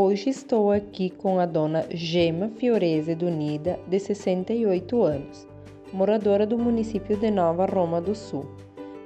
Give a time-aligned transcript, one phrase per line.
[0.00, 5.44] Hoje estou aqui com a dona Gema Fiorese do Nida, de 68 anos,
[5.92, 8.48] moradora do município de Nova Roma do Sul.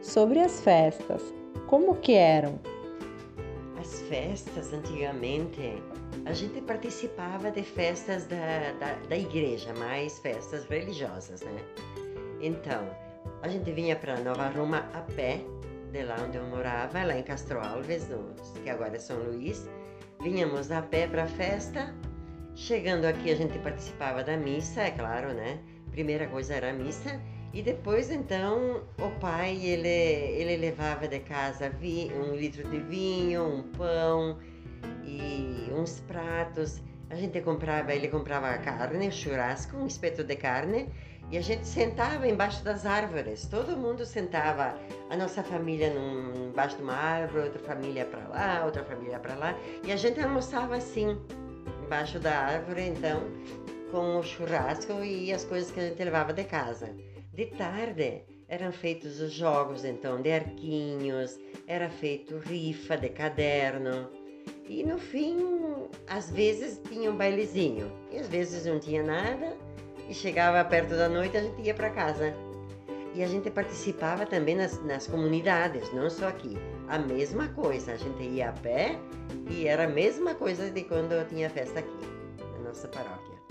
[0.02, 1.22] Sobre as festas,
[1.66, 2.60] como que eram?
[3.80, 5.82] As festas, antigamente,
[6.26, 11.62] a gente participava de festas da, da, da igreja, mais festas religiosas, né?
[12.42, 12.86] Então,
[13.40, 15.40] a gente vinha para Nova Roma a pé,
[15.90, 18.08] de lá onde eu morava, lá em Castro Alves,
[18.62, 19.66] que agora é São Luís.
[20.22, 21.92] Vinhamos a pé para a festa.
[22.54, 25.58] Chegando aqui, a gente participava da missa, é claro, né?
[25.90, 27.20] Primeira coisa era a missa.
[27.52, 31.72] E depois, então, o pai, ele, ele levava de casa
[32.14, 34.38] um litro de vinho, um pão
[35.04, 36.80] e uns pratos.
[37.12, 40.88] A gente comprava, ele comprava carne, churrasco, um espeto de carne
[41.30, 43.46] e a gente sentava embaixo das árvores.
[43.46, 44.74] Todo mundo sentava,
[45.10, 49.34] a nossa família num, embaixo de uma árvore, outra família para lá, outra família para
[49.34, 49.54] lá.
[49.84, 51.18] E a gente almoçava assim,
[51.84, 53.24] embaixo da árvore, então,
[53.90, 56.96] com o churrasco e as coisas que a gente levava de casa.
[57.34, 64.08] De tarde eram feitos os jogos, então, de arquinhos, era feito rifa de caderno.
[64.66, 65.36] E no fim,
[66.12, 69.56] às vezes tinha um bailezinho, e às vezes não tinha nada
[70.08, 72.34] e chegava perto da noite a gente ia para casa.
[73.14, 76.56] E a gente participava também nas, nas comunidades, não só aqui.
[76.88, 78.98] A mesma coisa, a gente ia a pé
[79.50, 82.06] e era a mesma coisa de quando eu tinha festa aqui,
[82.58, 83.41] na nossa paróquia.